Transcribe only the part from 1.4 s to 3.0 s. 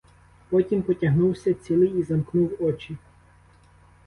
цілий і замкнув очі.